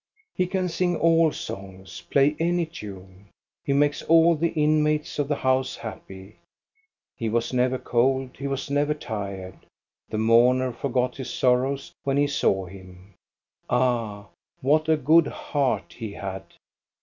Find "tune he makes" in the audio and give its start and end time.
2.65-4.01